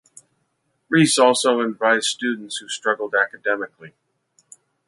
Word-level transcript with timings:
Rhys 0.89 1.19
also 1.19 1.59
advised 1.61 2.05
students 2.05 2.57
who 2.57 2.67
struggled 2.67 3.13
academically. 3.13 3.93